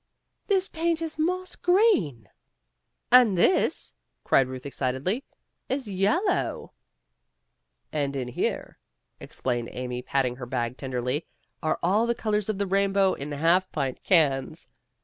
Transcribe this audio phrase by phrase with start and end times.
[0.47, 2.27] "This paint is moss green."
[3.11, 5.23] "And this," cried Euth excitedly,
[5.69, 6.73] "is yellow.
[7.93, 8.79] ''"And in here,"
[9.19, 11.27] explained Amy, patting her bag tenderly,
[11.61, 14.67] "are all the colors of the rain bow in half pint cans.